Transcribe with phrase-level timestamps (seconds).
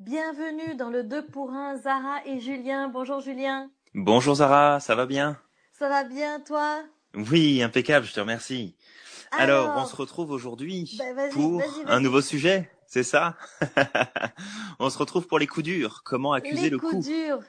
[0.00, 2.88] Bienvenue dans le 2 pour 1, Zara et Julien.
[2.88, 3.70] Bonjour Julien.
[3.94, 5.38] Bonjour Zara, ça va bien?
[5.72, 6.82] Ça va bien toi?
[7.14, 8.76] Oui, impeccable, je te remercie.
[9.30, 13.36] Alors, on se retrouve aujourd'hui bah, pour un nouveau sujet, c'est ça?
[14.80, 16.02] On se retrouve pour les coups durs.
[16.04, 16.86] Comment accuser le coup?
[16.88, 17.40] Les coups durs.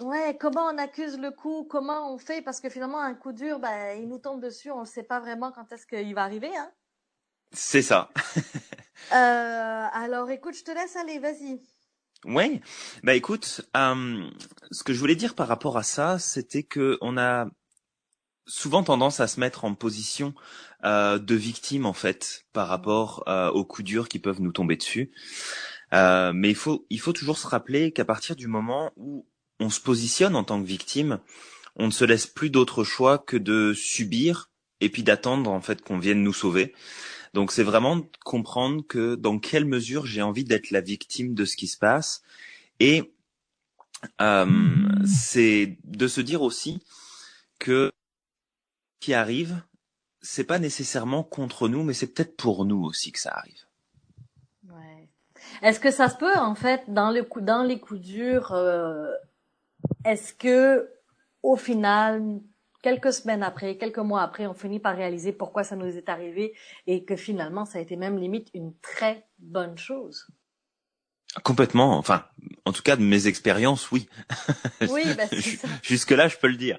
[0.00, 1.64] Ouais, comment on accuse le coup?
[1.64, 2.42] Comment on fait?
[2.42, 4.70] Parce que finalement, un coup dur, bah, il nous tombe dessus.
[4.70, 6.54] On ne sait pas vraiment quand est-ce qu'il va arriver.
[6.54, 6.70] Hein
[7.52, 8.10] c'est ça.
[9.12, 11.18] euh, alors, écoute, je te laisse aller.
[11.18, 11.60] Vas-y.
[12.24, 12.62] Ouais,
[13.02, 14.30] bah écoute, euh,
[14.70, 17.48] ce que je voulais dire par rapport à ça, c'était que on a
[18.46, 20.34] souvent tendance à se mettre en position
[20.84, 24.76] euh, de victime en fait par rapport euh, aux coups durs qui peuvent nous tomber
[24.76, 25.12] dessus.
[25.92, 29.26] Mais il faut il faut toujours se rappeler qu'à partir du moment où
[29.60, 31.20] on se positionne en tant que victime,
[31.76, 34.50] on ne se laisse plus d'autre choix que de subir
[34.80, 36.74] et puis d'attendre en fait qu'on vienne nous sauver.
[37.34, 41.56] Donc c'est vraiment comprendre que dans quelle mesure j'ai envie d'être la victime de ce
[41.56, 42.22] qui se passe
[42.78, 43.12] et
[44.20, 44.46] euh,
[45.04, 46.80] c'est de se dire aussi
[47.58, 47.90] que
[49.00, 49.60] ce qui arrive,
[50.22, 53.64] c'est pas nécessairement contre nous, mais c'est peut-être pour nous aussi que ça arrive.
[54.68, 55.08] Ouais.
[55.60, 59.10] Est-ce que ça se peut en fait dans le coup, dans les coups durs, euh,
[60.04, 60.88] est-ce que
[61.42, 62.40] au final
[62.84, 66.52] quelques semaines après, quelques mois après, on finit par réaliser pourquoi ça nous est arrivé
[66.86, 70.26] et que finalement, ça a été même limite une très bonne chose.
[71.42, 71.96] Complètement.
[71.96, 72.26] Enfin,
[72.66, 74.06] en tout cas, de mes expériences, oui.
[74.90, 75.24] Oui, bah,
[75.82, 76.78] Jusque-là, je peux le dire.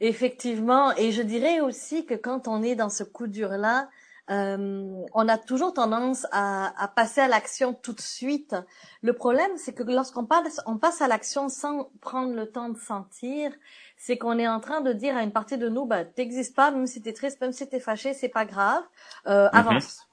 [0.00, 0.96] Effectivement.
[0.96, 3.88] Et je dirais aussi que quand on est dans ce coup dur-là,
[4.30, 8.54] euh, on a toujours tendance à, à passer à l'action tout de suite.
[9.02, 12.78] Le problème, c'est que lorsqu'on passe, on passe à l'action sans prendre le temps de
[12.78, 13.52] sentir,
[13.96, 16.70] c'est qu'on est en train de dire à une partie de nous, bah, t'existes pas,
[16.70, 18.82] même si t'es triste, même si t'es fâché, c'est pas grave,
[19.26, 19.58] euh, mhm.
[19.58, 20.08] avance.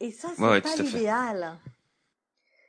[0.00, 1.58] Et ça, c'est pas l'idéal.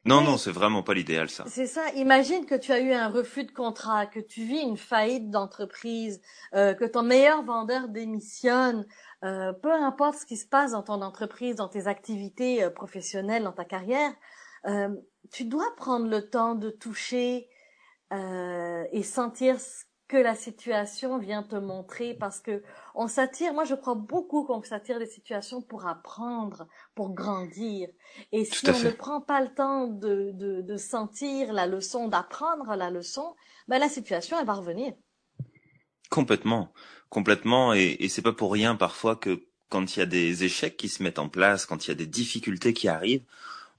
[0.06, 1.46] Non, non, c'est vraiment pas l'idéal, ça.
[1.48, 1.82] C'est ça.
[1.96, 6.22] Imagine que tu as eu un refus de contrat, que tu vis une faillite d'entreprise,
[6.54, 8.86] euh, que ton meilleur vendeur démissionne,
[9.24, 13.44] euh, peu importe ce qui se passe dans ton entreprise, dans tes activités euh, professionnelles,
[13.44, 14.14] dans ta carrière,
[15.32, 17.48] tu dois prendre le temps de toucher
[18.12, 22.62] et sentir ce que la situation vient te montrer parce que
[22.94, 27.90] on s'attire, moi je crois beaucoup qu'on s'attire des situations pour apprendre, pour grandir.
[28.32, 32.76] Et si on ne prend pas le temps de, de, de sentir la leçon, d'apprendre
[32.76, 33.36] la leçon,
[33.68, 34.94] ben la situation elle va revenir.
[36.10, 36.72] Complètement,
[37.10, 40.78] complètement, et, et c'est pas pour rien parfois que quand il y a des échecs
[40.78, 43.26] qui se mettent en place, quand il y a des difficultés qui arrivent,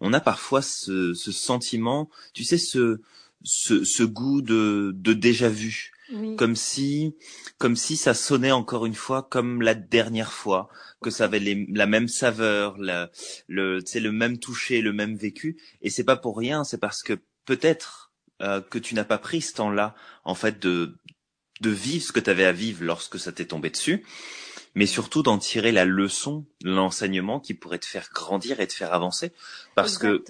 [0.00, 3.00] on a parfois ce, ce sentiment, tu sais, ce,
[3.44, 5.92] ce, ce goût de, de déjà vu,
[6.36, 7.16] comme si,
[7.58, 10.68] comme si ça sonnait encore une fois comme la dernière fois,
[11.02, 13.10] que ça avait la même saveur, la,
[13.48, 15.56] le, le même toucher, le même vécu.
[15.82, 18.12] Et c'est pas pour rien, c'est parce que peut-être
[18.42, 19.94] euh, que tu n'as pas pris ce temps-là,
[20.24, 20.96] en fait, de
[21.62, 24.04] de vivre ce que tu avais à vivre lorsque ça t'est tombé dessus,
[24.74, 28.92] mais surtout d'en tirer la leçon, l'enseignement qui pourrait te faire grandir et te faire
[28.92, 29.32] avancer,
[29.74, 30.22] parce que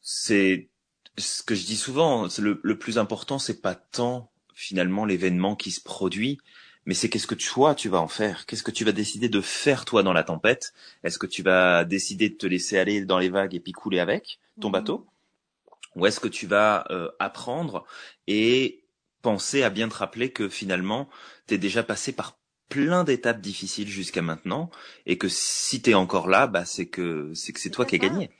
[0.00, 0.68] c'est
[1.16, 5.70] ce que je dis souvent, le, le plus important, c'est pas tant finalement l'événement qui
[5.70, 6.38] se produit,
[6.84, 8.44] mais c'est qu'est-ce que toi tu vas en faire?
[8.44, 10.74] Qu'est-ce que tu vas décider de faire toi dans la tempête?
[11.04, 14.00] Est-ce que tu vas décider de te laisser aller dans les vagues et puis couler
[14.00, 14.72] avec ton mhm.
[14.72, 15.06] bateau?
[15.94, 17.86] Ou est-ce que tu vas euh, apprendre
[18.26, 18.82] et
[19.22, 21.08] penser à bien te rappeler que finalement
[21.46, 22.36] tu es déjà passé par
[22.68, 24.70] plein d'étapes difficiles jusqu'à maintenant
[25.06, 27.94] et que si tu es encore là, bah c'est que c'est que c'est toi qui
[27.94, 28.30] as gagné.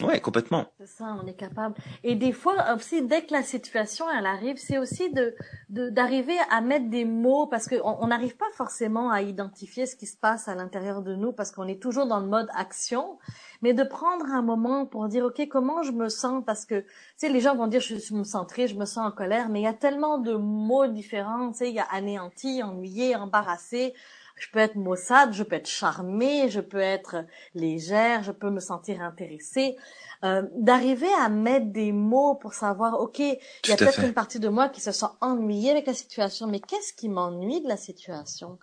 [0.00, 0.66] Ouais, complètement.
[0.78, 1.74] C'est ça, on est capable.
[2.02, 5.34] Et des fois aussi, dès que la situation elle arrive, c'est aussi de
[5.68, 10.06] d'arriver à mettre des mots parce que on n'arrive pas forcément à identifier ce qui
[10.06, 13.18] se passe à l'intérieur de nous parce qu'on est toujours dans le mode action,
[13.60, 16.42] mais de prendre un moment pour dire ok comment je me sens?
[16.44, 16.86] Parce que tu
[17.16, 19.60] sais les gens vont dire je, me sens triste, je me sens en colère, mais
[19.60, 21.52] il y a tellement de mots différents.
[21.52, 23.94] Tu sais, il y a anéanti, ennuyé, embarrassé
[24.42, 28.58] je peux être maussade, je peux être charmée, je peux être légère, je peux me
[28.58, 29.76] sentir intéressée.
[30.24, 34.40] Euh, d'arriver à mettre des mots pour savoir, ok, il y a peut-être une partie
[34.40, 37.76] de moi qui se sent ennuyée avec la situation, mais qu'est-ce qui m'ennuie de la
[37.76, 38.58] situation?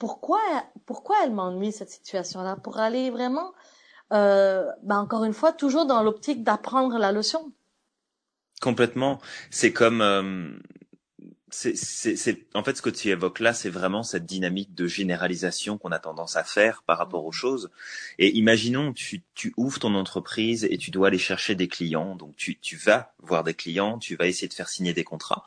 [0.00, 0.40] Pourquoi,
[0.84, 2.56] pourquoi elle m'ennuie cette situation-là?
[2.56, 3.52] Pour aller vraiment,
[4.12, 7.52] euh, ben encore une fois, toujours dans l'optique d'apprendre la leçon.
[8.60, 9.20] Complètement.
[9.50, 10.58] C'est comme euh,
[11.50, 15.78] c'est, c'est, en fait ce que tu évoques là, c'est vraiment cette dynamique de généralisation
[15.78, 17.70] qu'on a tendance à faire par rapport aux choses.
[18.18, 22.14] Et imaginons, tu, tu ouvres ton entreprise et tu dois aller chercher des clients.
[22.16, 25.44] Donc tu, tu vas voir des clients, tu vas essayer de faire signer des contrats.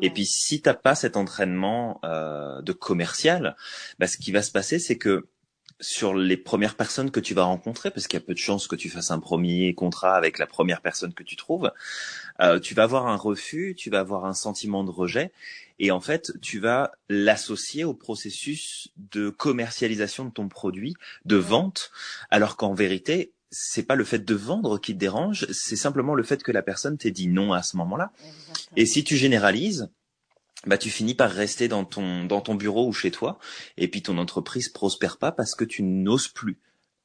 [0.00, 3.56] Et puis si t'as pas cet entraînement euh, de commercial,
[3.98, 5.26] bah, ce qui va se passer, c'est que
[5.80, 8.66] sur les premières personnes que tu vas rencontrer, parce qu'il y a peu de chances
[8.66, 11.72] que tu fasses un premier contrat avec la première personne que tu trouves.
[12.40, 15.32] Euh, tu vas avoir un refus, tu vas avoir un sentiment de rejet,
[15.78, 21.90] et en fait, tu vas l'associer au processus de commercialisation de ton produit, de vente,
[22.30, 26.22] alors qu'en vérité, c'est pas le fait de vendre qui te dérange, c'est simplement le
[26.22, 28.10] fait que la personne t'ait dit non à ce moment-là.
[28.76, 29.90] Et si tu généralises,
[30.66, 33.38] bah tu finis par rester dans ton dans ton bureau ou chez toi
[33.76, 36.60] et puis ton entreprise prospère pas parce que tu n'oses plus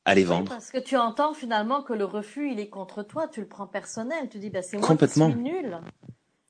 [0.06, 0.50] aller vendre.
[0.50, 3.68] parce que tu entends finalement que le refus il est contre toi, tu le prends
[3.68, 5.80] personnel, tu dis bah c'est moi qui suis nul.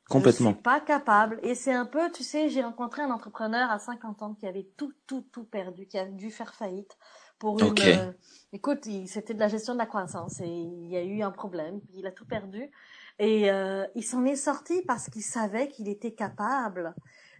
[0.09, 0.51] Complètement.
[0.51, 3.80] Je suis pas capable et c'est un peu tu sais, j'ai rencontré un entrepreneur à
[3.80, 6.98] 50 ans qui avait tout tout tout perdu, qui a dû faire faillite
[7.39, 8.12] pour une euh,
[8.54, 11.81] écoute, c'était de la gestion de la croissance et il y a eu un problème,
[11.94, 12.71] il a tout perdu
[13.19, 16.94] et euh, il s'en est sorti parce qu'il savait qu'il était capable.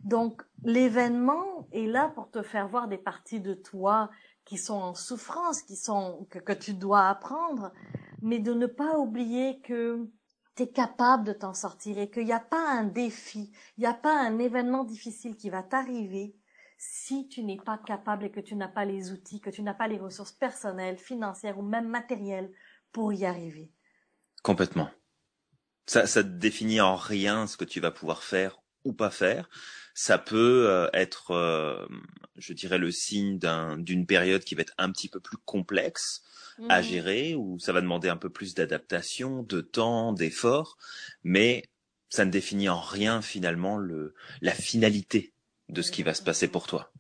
[0.04, 4.10] Donc l'événement est là pour te faire voir des parties de toi
[4.46, 7.72] qui sont en souffrance, qui sont que, que tu dois apprendre,
[8.22, 10.10] mais de ne pas oublier que
[10.56, 13.86] tu es capable de t'en sortir et qu'il n'y a pas un défi, il n'y
[13.86, 16.36] a pas un événement difficile qui va t'arriver
[16.78, 19.74] si tu n'es pas capable et que tu n'as pas les outils, que tu n'as
[19.74, 22.52] pas les ressources personnelles, financières ou même matérielles
[22.92, 23.72] pour y arriver.
[24.44, 24.90] Complètement.
[25.88, 29.50] Ça, ça te définit en rien ce que tu vas pouvoir faire ou pas faire.
[29.94, 31.88] Ça peut euh, être, euh,
[32.36, 33.40] je dirais, le signe
[33.78, 36.24] d'une période qui va être un petit peu plus complexe
[36.70, 36.84] à mmh.
[36.84, 40.78] gérer, où ça va demander un peu plus d'adaptation, de temps, d'effort,
[41.24, 41.64] mais
[42.10, 45.34] ça ne définit en rien finalement le, la finalité
[45.70, 46.92] de ce qui va se passer pour toi.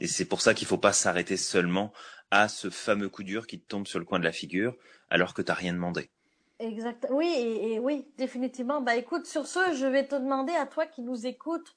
[0.00, 1.92] Et c'est pour ça qu'il faut pas s'arrêter seulement
[2.30, 4.76] à ce fameux coup dur qui te tombe sur le coin de la figure
[5.08, 6.10] alors que tu t'as rien demandé.
[6.58, 7.06] Exact.
[7.10, 8.80] Oui, et, oui, définitivement.
[8.80, 11.74] Bah écoute, sur ce, je vais te demander à toi qui nous écoutes,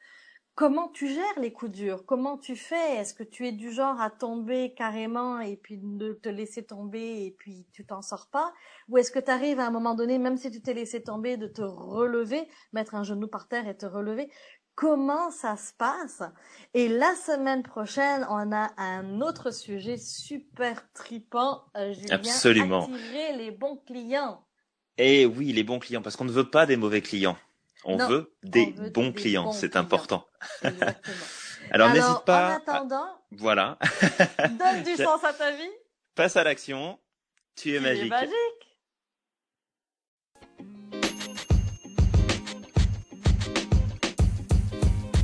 [0.56, 2.06] comment tu gères les coups durs?
[2.06, 2.96] Comment tu fais?
[2.96, 7.26] Est-ce que tu es du genre à tomber carrément et puis de te laisser tomber
[7.26, 8.54] et puis tu t'en sors pas?
[8.88, 11.36] Ou est-ce que tu arrives à un moment donné, même si tu t'es laissé tomber,
[11.36, 14.32] de te relever, mettre un genou par terre et te relever?
[14.75, 16.24] Comment ça se passe?
[16.74, 22.84] Et la semaine prochaine, on a un autre sujet super tripant, euh, Julien, Absolument.
[22.84, 24.46] attirer les bons clients.
[25.01, 27.38] Et eh oui, les bons clients, parce qu'on ne veut pas des mauvais clients.
[27.86, 30.28] On veut des bons clients, c'est important.
[31.72, 32.56] Alors, n'hésite pas.
[32.56, 33.78] En attendant, voilà.
[34.60, 35.72] donne du sens à ta vie.
[36.16, 37.00] Passe à l'action.
[37.56, 38.07] Tu es magique.
[38.07, 38.69] Es magique.